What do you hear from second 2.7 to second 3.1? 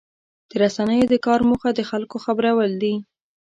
دي.